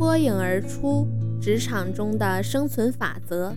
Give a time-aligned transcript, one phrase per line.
[0.00, 1.06] 脱颖而出
[1.42, 3.54] 职场中的生存法则，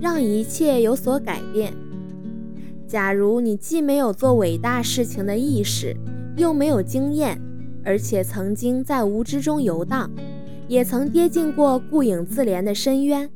[0.00, 1.74] 让一切有所改变。
[2.86, 5.96] 假如你既没有做伟大事情的意识，
[6.36, 7.36] 又没有经验，
[7.84, 10.08] 而且曾经在无知中游荡，
[10.68, 13.28] 也曾跌进过顾影自怜的深渊，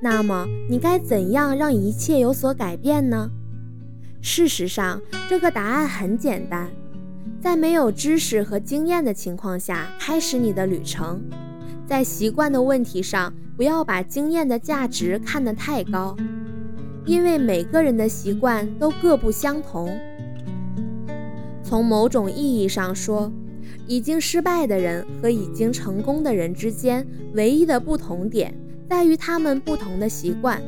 [0.00, 3.28] 那么你该怎样让一切有所改变呢？
[4.22, 6.70] 事实上，这个答案很简单。
[7.40, 11.20] 在没有知识和经验的情况下开始你的旅程，
[11.86, 16.16] 在习惯的问题上，不要把经验的价值看得太高，
[17.04, 19.96] 因为每个人的习惯都各不相同。
[21.62, 23.30] 从某种意义上说，
[23.86, 28.54] 已经失败的人和已经成功的人之间唯一的不同点
[28.88, 30.62] 在于他们不同的习惯。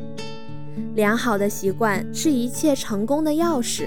[0.94, 3.86] 良好的习惯是一切成功的钥匙。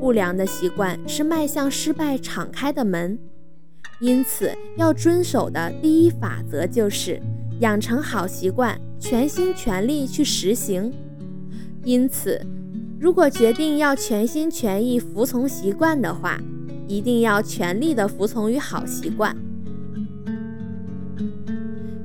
[0.00, 3.18] 不良的习惯是迈向失败敞开的门，
[4.02, 7.22] 因此要遵守的第一法则就是
[7.60, 10.92] 养成好习惯，全心全力去实行。
[11.84, 12.44] 因此，
[12.98, 16.40] 如果决定要全心全意服从习惯的话，
[16.88, 19.36] 一定要全力的服从于好习惯。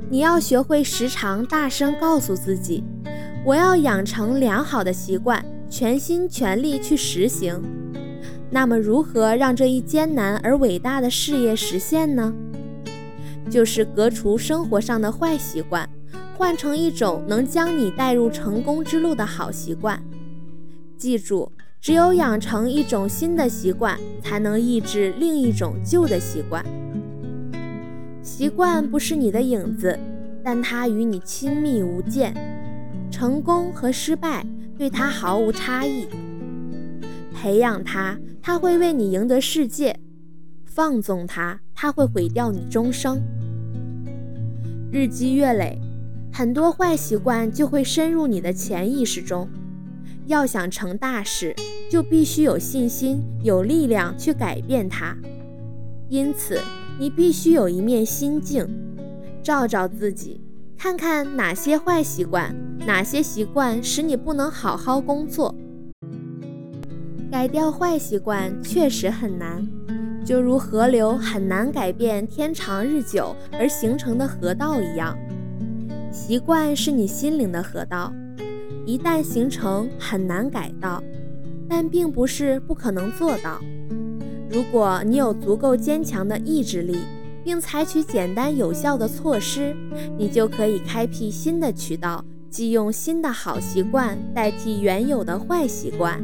[0.07, 2.83] 你要学会时常大声告诉自己
[3.43, 7.61] ：“我要养成良好的习惯。”全心全力去实行，
[8.49, 12.33] 那么如何让这一艰难而伟大的事业实现呢？
[13.49, 15.89] 就是革除生活上的坏习惯，
[16.37, 20.01] 换成一种能将你带入成功之路的好习惯。
[20.97, 26.65] 记住，只有养成一种新的习惯，才能抑制另一种旧的习惯。
[28.21, 29.97] 习惯不是你的影子，
[30.43, 32.33] 但它与你亲密无间。
[33.11, 34.45] 成功和失败。
[34.77, 36.05] 对它毫无差异，
[37.37, 39.93] 培养他，他会为你赢得世界；
[40.65, 43.21] 放纵他，他会毁掉你终生。
[44.91, 45.79] 日积月累，
[46.33, 49.47] 很多坏习惯就会深入你的潜意识中。
[50.25, 51.55] 要想成大事，
[51.91, 55.15] 就必须有信心、有力量去改变它。
[56.09, 56.59] 因此，
[56.99, 58.67] 你必须有一面心镜，
[59.43, 60.41] 照照自己。
[60.75, 62.55] 看看哪些坏习惯，
[62.87, 65.53] 哪些习惯使你不能好好工作。
[67.29, 69.67] 改掉坏习惯确实很难，
[70.25, 75.17] 就如河流很难改变天长日久而形成的河道一样。
[76.11, 78.13] 习惯是你心灵的河道，
[78.85, 81.03] 一旦形成很难改道，
[81.69, 83.59] 但并不是不可能做到。
[84.49, 86.97] 如果你有足够坚强的意志力。
[87.43, 89.73] 并采取简单有效的措施，
[90.17, 96.21] 你就可以开辟新的渠道，即用新的好习惯代替原有的坏习惯。